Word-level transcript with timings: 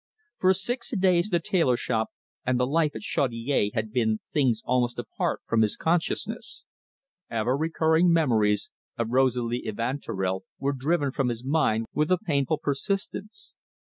For 0.39 0.55
six 0.55 0.89
days 0.97 1.29
the 1.29 1.39
tailor 1.39 1.77
shop 1.77 2.09
and 2.43 2.59
the 2.59 2.65
life 2.65 2.95
at 2.95 3.03
Chaudiere 3.03 3.69
had 3.75 3.91
been 3.93 4.19
things 4.27 4.63
almost 4.65 4.97
apart 4.97 5.41
from 5.45 5.61
his 5.61 5.77
consciousness. 5.77 6.63
Ever 7.29 7.55
recurring 7.55 8.11
memories 8.11 8.71
of 8.97 9.11
Rosalie 9.11 9.61
Evanturel 9.67 10.41
were 10.57 10.73
driven 10.73 11.11
from 11.11 11.29
his 11.29 11.43
mind 11.45 11.85
with 11.93 12.09
a 12.09 12.17
painful 12.17 12.57
persistence. 12.57 13.55